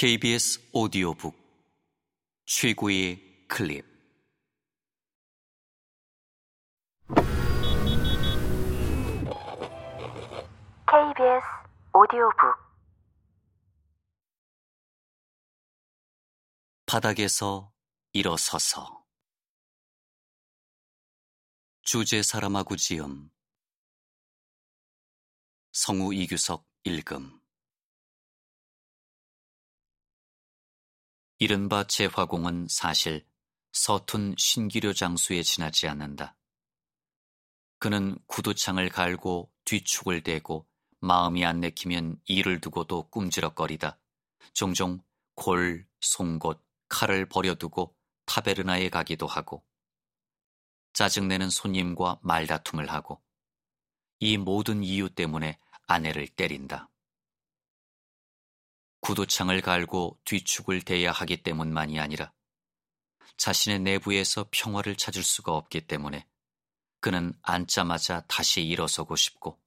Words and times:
KBS 0.00 0.70
오디오북. 0.72 1.36
최고의 2.46 3.46
클립. 3.48 3.84
KBS 10.86 11.44
오디오북. 11.92 12.38
바닥에서 16.86 17.70
일어서서. 18.14 19.04
주제 21.82 22.22
사람하고 22.22 22.76
지음. 22.76 23.30
성우 25.72 26.14
이규석 26.14 26.66
읽음 26.84 27.39
이른바 31.42 31.84
재화공은 31.84 32.66
사실 32.68 33.24
서툰 33.72 34.34
신기료 34.36 34.92
장수에 34.92 35.42
지나지 35.42 35.88
않는다. 35.88 36.36
그는 37.78 38.18
구두창을 38.26 38.90
갈고 38.90 39.50
뒤축을 39.64 40.22
대고 40.22 40.66
마음이 40.98 41.46
안 41.46 41.60
내키면 41.60 42.20
일을 42.26 42.60
두고도 42.60 43.08
꿈지럭거리다. 43.08 43.98
종종 44.52 45.00
골, 45.34 45.86
송곳, 46.02 46.62
칼을 46.90 47.26
버려두고 47.26 47.96
타베르나에 48.26 48.90
가기도 48.90 49.26
하고 49.26 49.64
짜증내는 50.92 51.48
손님과 51.48 52.20
말다툼을 52.20 52.92
하고 52.92 53.22
이 54.18 54.36
모든 54.36 54.84
이유 54.84 55.08
때문에 55.08 55.58
아내를 55.86 56.28
때린다. 56.28 56.89
구두창을 59.00 59.60
갈고 59.60 60.18
뒤축을 60.24 60.82
대야 60.82 61.12
하기 61.12 61.42
때문만이 61.42 61.98
아니라 61.98 62.32
자신의 63.36 63.80
내부에서 63.80 64.46
평화를 64.50 64.96
찾을 64.96 65.22
수가 65.22 65.52
없기 65.52 65.86
때문에 65.86 66.26
그는 67.00 67.32
앉자마자 67.42 68.20
다시 68.28 68.62
일어서고 68.62 69.16
싶고 69.16 69.58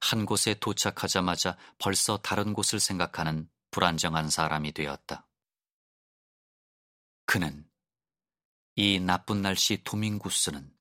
한 0.00 0.26
곳에 0.26 0.54
도착하자마자 0.54 1.56
벌써 1.78 2.16
다른 2.18 2.52
곳을 2.52 2.80
생각하는 2.80 3.48
불안정한 3.70 4.28
사람이 4.30 4.72
되었다. 4.72 5.26
그는 7.26 7.68
이 8.76 8.98
나쁜 8.98 9.42
날씨 9.42 9.82
도밍구스는 9.84 10.74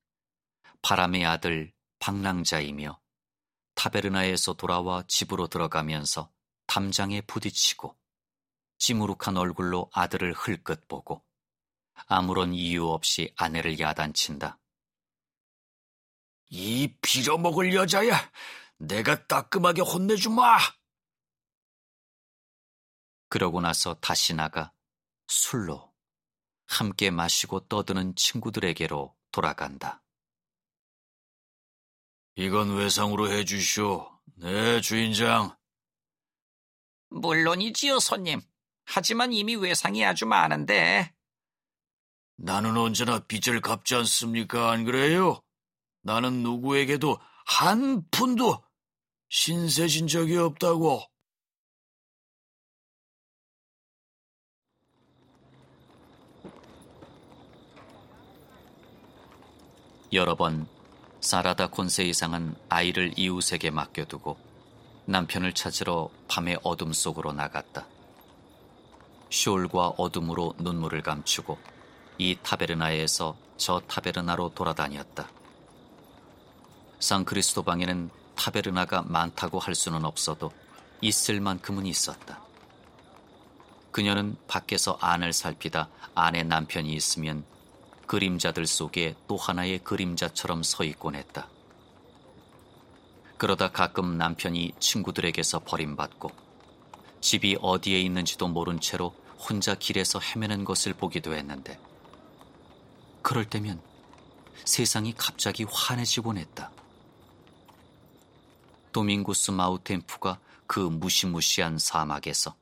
바람의 0.81 1.25
아들 1.25 1.73
방랑자이며 2.00 3.00
타베르나에서 3.75 4.53
돌아와 4.53 5.03
집으로 5.08 5.47
들어가면서 5.47 6.31
담장에 6.70 7.22
부딪히고 7.22 7.98
찌무룩한 8.78 9.38
얼굴로 9.38 9.89
아들을 9.92 10.34
흘끗 10.34 10.88
보고 10.88 11.25
아무런 12.06 12.53
이유 12.53 12.88
없이 12.89 13.34
아내를 13.36 13.80
야단친다. 13.80 14.59
이 16.52 16.95
빌어먹을 17.02 17.73
여자야, 17.73 18.31
내가 18.78 19.25
따끔하게 19.25 19.81
혼내주마. 19.81 20.59
그러고 23.30 23.62
나서 23.62 23.95
다시 23.95 24.36
나가 24.36 24.72
술로 25.28 25.92
함께 26.67 27.09
마시고 27.09 27.67
떠드는 27.67 28.16
친구들에게로 28.16 29.16
돌아간다. 29.31 30.03
이건 32.36 32.75
외상으로 32.75 33.31
해주시오. 33.31 34.20
네, 34.36 34.81
주인장. 34.81 35.58
물론이지요, 37.09 37.99
손님. 37.99 38.41
하지만 38.85 39.33
이미 39.33 39.55
외상이 39.55 40.05
아주 40.05 40.25
많은데. 40.25 41.13
나는 42.38 42.77
언제나 42.77 43.19
빚을 43.19 43.61
갚지 43.61 43.95
않습니까? 43.95 44.71
안 44.71 44.85
그래요? 44.85 45.41
나는 46.01 46.41
누구에게도 46.41 47.19
한 47.45 48.03
푼도 48.09 48.63
신세 49.29 49.88
진 49.88 50.07
적이 50.07 50.38
없다고. 50.38 51.03
여러 60.11 60.35
번 60.35 60.67
사라다 61.22 61.69
콘세 61.69 62.03
이상은 62.05 62.55
아이를 62.69 63.13
이웃에게 63.16 63.69
맡겨두고 63.69 64.48
남편을 65.09 65.53
찾으러 65.53 66.12
밤의 66.28 66.59
어둠 66.62 66.94
속으로 66.94 67.34
나갔다. 67.34 67.88
숄과 69.31 69.96
어둠으로 69.97 70.53
눈물을 70.59 71.02
감추고 71.02 71.58
이 72.20 72.38
타베르나에서 72.44 73.36
저 73.58 73.80
타베르나로 73.88 74.53
돌아다녔다. 74.53 75.28
상크리스토방에는 77.00 78.12
타베르나가 78.36 79.02
많다고 79.02 79.58
할 79.58 79.74
수는 79.74 80.06
없어도 80.06 80.52
있을 81.02 81.41
만큼은 81.41 81.88
있었다. 81.88 82.44
그녀는 83.90 84.38
밖에서 84.47 85.00
안을 85.02 85.34
살피다 85.34 85.90
아내 86.14 86.44
남편이 86.44 86.94
있으면 86.94 87.46
그림자들 88.06 88.68
속에 88.68 89.16
또 89.28 89.38
하나의 89.38 89.80
그림자처럼 89.80 90.62
서 90.62 90.84
있곤 90.84 91.16
했다. 91.16 91.50
그러다 93.39 93.72
가끔 93.72 94.17
남편이 94.17 94.73
친구들에게서 94.81 95.59
버림받고 95.59 96.29
집이 97.22 97.57
어디에 97.61 98.01
있는지도 98.01 98.50
모른 98.50 98.81
채로 98.81 99.16
혼자 99.38 99.75
길에서 99.75 100.19
헤매는 100.19 100.66
것을 100.66 100.94
보기도 100.94 101.33
했는데 101.33 101.79
그럴 103.22 103.45
때면 103.45 103.81
세상이 104.66 105.13
갑자기 105.16 105.63
환해지곤 105.63 106.38
했다. 106.38 106.69
도밍구스 108.91 109.51
마우템프가 109.51 110.39
그 110.67 110.81
무시무시한 110.81 111.79
사막에서 111.79 112.57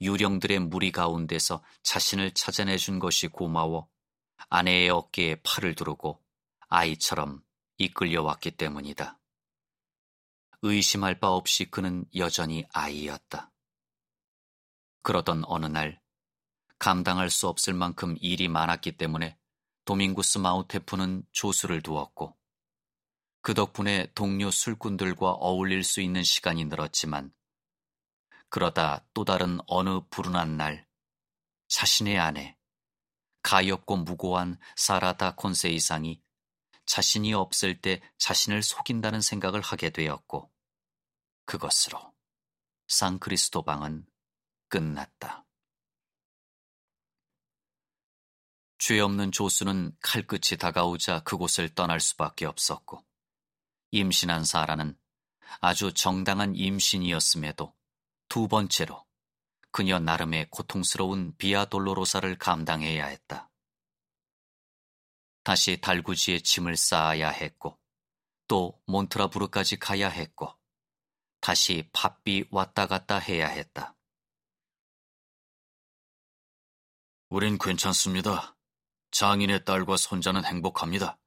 유령들의 0.00 0.60
무리 0.60 0.92
가운데서 0.92 1.60
자신을 1.82 2.30
찾아내준 2.34 3.00
것이 3.00 3.26
고마워 3.26 3.88
아내의 4.48 4.90
어깨에 4.90 5.40
팔을 5.42 5.74
두르고 5.74 6.20
아이처럼 6.68 7.42
이끌려왔기 7.78 8.52
때문이다. 8.52 9.18
의심할 10.62 11.20
바 11.20 11.28
없이 11.28 11.64
그는 11.64 12.04
여전히 12.16 12.64
아이였다. 12.72 13.52
그러던 15.02 15.44
어느 15.46 15.66
날 15.66 16.00
감당할 16.78 17.30
수 17.30 17.48
없을 17.48 17.74
만큼 17.74 18.16
일이 18.20 18.48
많았기 18.48 18.96
때문에 18.96 19.38
도밍구스 19.84 20.38
마우테프는 20.38 21.24
조수를 21.32 21.82
두었고 21.82 22.36
그 23.40 23.54
덕분에 23.54 24.12
동료 24.14 24.50
술꾼들과 24.50 25.30
어울릴 25.30 25.82
수 25.82 26.00
있는 26.00 26.22
시간이 26.22 26.66
늘었지만 26.66 27.32
그러다 28.50 29.06
또 29.14 29.24
다른 29.24 29.58
어느 29.66 30.00
불운한 30.10 30.56
날 30.56 30.86
자신의 31.68 32.18
아내 32.18 32.56
가엾고 33.42 33.96
무고한 33.96 34.58
사라다 34.76 35.36
콘세 35.36 35.70
이상이 35.70 36.20
자신이 36.88 37.34
없을 37.34 37.78
때 37.78 38.00
자신을 38.16 38.62
속인다는 38.62 39.20
생각을 39.20 39.60
하게 39.60 39.90
되었고 39.90 40.50
그것으로 41.44 42.14
상크리스토방은 42.88 44.06
끝났다. 44.68 45.44
죄 48.78 49.00
없는 49.00 49.32
조수는 49.32 49.96
칼끝이 50.00 50.56
다가오자 50.58 51.20
그곳을 51.24 51.68
떠날 51.74 52.00
수밖에 52.00 52.46
없었고 52.46 53.04
임신한 53.90 54.44
사라는 54.44 54.98
아주 55.60 55.92
정당한 55.92 56.56
임신이었음에도 56.56 57.74
두 58.28 58.48
번째로 58.48 59.04
그녀 59.70 59.98
나름의 59.98 60.48
고통스러운 60.50 61.36
비아돌로로사를 61.36 62.38
감당해야 62.38 63.06
했다. 63.06 63.47
다시 65.48 65.80
달구지에 65.80 66.40
짐을 66.40 66.76
쌓아야 66.76 67.30
했고, 67.30 67.80
또 68.48 68.78
몬트라부르까지 68.84 69.78
가야 69.78 70.10
했고, 70.10 70.54
다시 71.40 71.88
팝비 71.94 72.48
왔다 72.50 72.86
갔다 72.86 73.18
해야 73.18 73.48
했다. 73.48 73.96
우린 77.30 77.56
괜찮습니다. 77.56 78.58
장인의 79.10 79.64
딸과 79.64 79.96
손자는 79.96 80.44
행복합니다. 80.44 81.18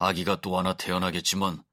아기가 0.00 0.40
또 0.40 0.58
하나 0.58 0.76
태어나겠지만, 0.76 1.64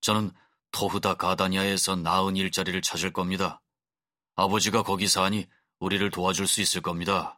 저는 0.00 0.32
토후다 0.72 1.14
가다니아에서 1.14 1.94
나은 1.94 2.34
일자리를 2.34 2.82
찾을 2.82 3.12
겁니다. 3.12 3.62
아버지가 4.34 4.82
거기 4.82 5.06
사니 5.06 5.48
우리를 5.78 6.10
도와줄 6.10 6.48
수 6.48 6.60
있을 6.60 6.82
겁니다. 6.82 7.37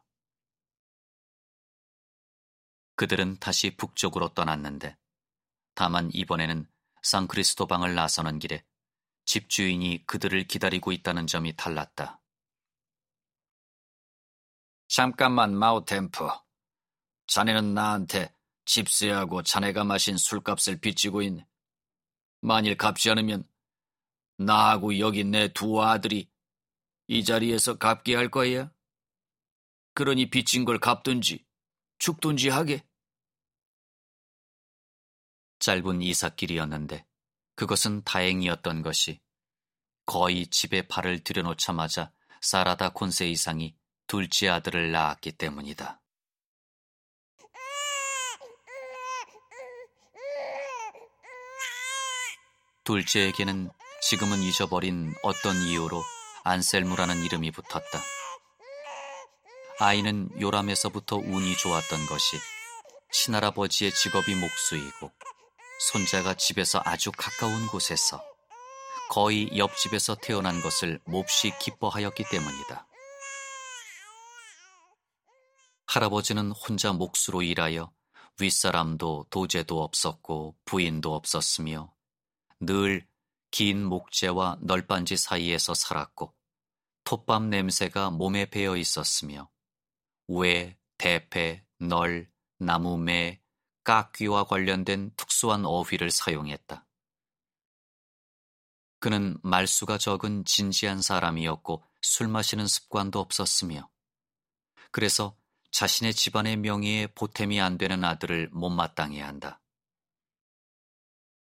그들은 3.00 3.38
다시 3.38 3.70
북쪽으로 3.78 4.34
떠났는데 4.34 4.94
다만 5.74 6.10
이번에는 6.12 6.70
상크리스토방을 7.00 7.94
나서는 7.94 8.38
길에 8.38 8.62
집주인이 9.24 10.04
그들을 10.04 10.46
기다리고 10.46 10.92
있다는 10.92 11.26
점이 11.26 11.56
달랐다. 11.56 12.20
잠깐만 14.86 15.56
마우템프. 15.56 16.28
자네는 17.26 17.72
나한테 17.72 18.34
집세하고 18.66 19.44
자네가 19.44 19.84
마신 19.84 20.18
술값을 20.18 20.82
빚지고 20.82 21.22
있네. 21.22 21.48
만일 22.42 22.76
갚지 22.76 23.08
않으면 23.08 23.48
나하고 24.36 24.98
여기 24.98 25.24
내 25.24 25.48
두 25.54 25.82
아들이 25.82 26.30
이 27.06 27.24
자리에서 27.24 27.78
갚게 27.78 28.14
할 28.14 28.30
거야. 28.30 28.70
그러니 29.94 30.28
빚진 30.28 30.66
걸 30.66 30.78
갚든지 30.78 31.46
죽든지 31.96 32.50
하게. 32.50 32.84
짧은 35.60 36.02
이삿길이었는데 36.02 37.06
그것은 37.54 38.02
다행이었던 38.04 38.82
것이 38.82 39.20
거의 40.06 40.46
집에 40.48 40.88
발을 40.88 41.22
들여놓자마자 41.22 42.10
사라다 42.40 42.90
콘세 42.90 43.28
이상이 43.28 43.76
둘째 44.06 44.48
아들을 44.48 44.90
낳았기 44.90 45.32
때문이다. 45.32 46.00
둘째에게는 52.82 53.70
지금은 54.02 54.42
잊어버린 54.42 55.14
어떤 55.22 55.54
이유로 55.62 56.02
안셀무라는 56.42 57.22
이름이 57.22 57.52
붙었다. 57.52 58.02
아이는 59.78 60.28
요람에서부터 60.40 61.16
운이 61.16 61.56
좋았던 61.56 62.06
것이 62.06 62.36
친할아버지의 63.12 63.92
직업이 63.92 64.34
목수이고 64.34 65.12
손자가 65.80 66.34
집에서 66.34 66.80
아주 66.84 67.10
가까운 67.12 67.66
곳에서 67.66 68.22
거의 69.10 69.50
옆집에서 69.56 70.16
태어난 70.16 70.60
것을 70.60 71.00
몹시 71.04 71.52
기뻐하였기 71.58 72.24
때문이다. 72.30 72.86
할아버지는 75.86 76.52
혼자 76.52 76.92
목수로 76.92 77.42
일하여 77.42 77.92
윗사람도 78.40 79.26
도제도 79.30 79.82
없었고 79.82 80.56
부인도 80.64 81.14
없었으며 81.14 81.92
늘 82.60 83.10
긴 83.50 83.84
목재와 83.84 84.58
널빤지 84.60 85.16
사이에서 85.16 85.74
살았고 85.74 86.32
톱밥 87.04 87.44
냄새가 87.44 88.10
몸에 88.10 88.46
배어 88.46 88.76
있었으며 88.76 89.50
왜, 90.28 90.78
대패, 90.98 91.64
널, 91.80 92.30
나무매, 92.58 93.39
깍귀와 93.84 94.44
관련된 94.44 95.12
특수한 95.16 95.64
어휘를 95.64 96.10
사용했다. 96.10 96.86
그는 98.98 99.38
말수가 99.42 99.98
적은 99.98 100.44
진지한 100.44 101.00
사람이었고 101.00 101.82
술 102.02 102.28
마시는 102.28 102.66
습관도 102.66 103.18
없었으며 103.18 103.88
그래서 104.90 105.36
자신의 105.70 106.14
집안의 106.14 106.56
명예에 106.58 107.06
보탬이 107.08 107.60
안 107.60 107.78
되는 107.78 108.04
아들을 108.04 108.50
못마땅해 108.52 109.20
한다. 109.20 109.60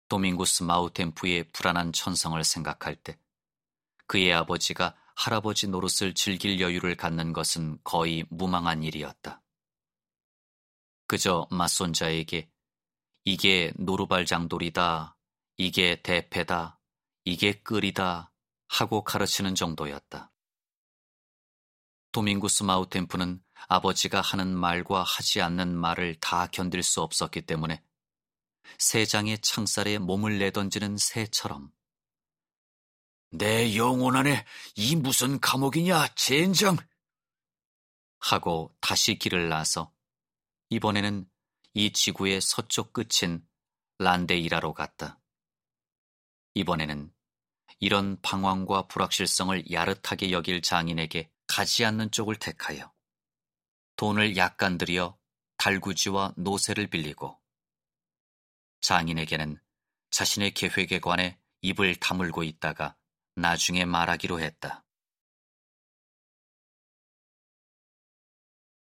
도밍구스 0.10 0.64
마우템프의 0.64 1.52
불안한 1.52 1.94
천성을 1.94 2.44
생각할 2.44 2.96
때 2.96 3.18
그의 4.08 4.34
아버지가 4.34 4.96
할아버지 5.16 5.68
노릇을 5.68 6.14
즐길 6.16 6.60
여유를 6.60 6.96
갖는 6.96 7.34
것은 7.34 7.80
거의 7.84 8.26
무망한 8.30 8.84
일이었다. 8.84 9.42
그저 11.10 11.48
맞손자에게 11.50 12.52
이게 13.26 13.74
노루발 13.78 14.28
장돌이다, 14.28 15.18
이게 15.58 16.00
대패다, 16.04 16.80
이게 17.26 17.54
끌이다 17.64 18.32
하고 18.68 19.04
가르치는 19.04 19.56
정도였다. 19.56 20.32
도밍구스 22.12 22.62
마우템프는 22.62 23.44
아버지가 23.70 24.22
하는 24.22 24.56
말과 24.56 25.02
하지 25.02 25.42
않는 25.42 25.76
말을 25.76 26.20
다 26.20 26.46
견딜 26.46 26.84
수 26.84 27.02
없었기 27.02 27.42
때문에 27.42 27.84
새 28.78 29.04
장의 29.08 29.40
창살에 29.40 29.98
몸을 29.98 30.38
내던지는 30.38 30.98
새처럼 31.00 31.72
내 33.32 33.76
영혼 33.76 34.16
안에 34.16 34.46
이 34.76 34.96
무슨 34.96 35.40
감옥이냐, 35.40 36.10
젠장! 36.10 36.78
하고 38.20 38.72
다시 38.80 39.18
길을 39.18 39.50
나서 39.50 39.92
이번에는 40.70 41.30
이 41.74 41.92
지구의 41.92 42.42
서쪽 42.42 42.94
끝인 42.94 43.46
란데이라로 43.98 44.74
갔다. 44.74 45.20
이번에는 46.54 47.12
이런 47.80 48.20
방황과 48.22 48.88
불확실성을 48.88 49.72
야릇하게 49.72 50.32
여길 50.32 50.62
장인에게 50.62 51.32
가지 51.48 51.86
않는 51.86 52.12
쪽을 52.12 52.36
택하여 52.36 52.92
돈을 53.96 54.38
약간 54.38 54.78
들여 54.78 55.18
달구지와 55.58 56.34
노새를 56.38 56.88
빌리고 56.88 57.40
장인에게는 58.82 59.60
자신의 60.12 60.54
계획에 60.54 61.00
관해 61.00 61.40
입을 61.62 61.96
다물고 61.96 62.44
있다가 62.44 62.96
나중에 63.36 63.86
말하기로 63.86 64.40
했다. 64.40 64.86